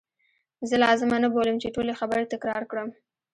[0.69, 2.89] زه لازمه نه بولم چې ټولي خبرې تکرار کړم.